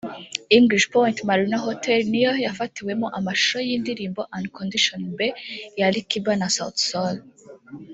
[0.57, 5.31] English Point Marina Hotel niyo yafatiwemo amashusho y’indirimbo ’Unconditionally Bae’
[5.79, 7.15] ya Ali Kiba na Sauti Sol